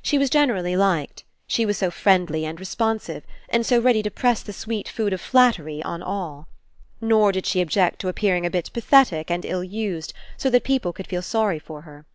She 0.00 0.16
was 0.16 0.30
generally 0.30 0.76
liked. 0.76 1.24
She 1.48 1.66
was 1.66 1.76
so 1.78 1.90
friendly 1.90 2.44
and 2.44 2.60
responsive, 2.60 3.24
and 3.48 3.66
so 3.66 3.80
ready 3.80 4.00
to 4.04 4.12
press 4.12 4.40
the 4.40 4.52
sweet 4.52 4.88
food 4.88 5.12
of 5.12 5.20
flattery 5.20 5.82
on 5.82 6.04
all. 6.04 6.46
Nor 7.00 7.32
did 7.32 7.46
she 7.46 7.60
object 7.60 7.98
to 8.02 8.08
appearing 8.08 8.46
a 8.46 8.50
bit 8.50 8.72
pathetic 8.72 9.28
and 9.28 9.44
ill 9.44 9.64
used, 9.64 10.12
146 10.14 10.14
RE 10.14 10.18
ENCOUNTER 10.22 10.42
SO 10.42 10.50
that 10.50 10.62
people 10.62 10.92
could 10.92 11.06
feel 11.08 11.22
sorry 11.22 11.58
for 11.58 11.80
her. 11.82 12.06